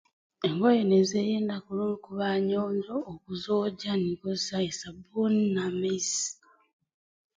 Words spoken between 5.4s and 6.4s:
n'amaizi